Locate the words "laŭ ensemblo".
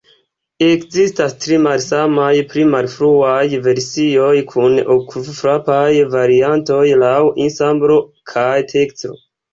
7.05-8.03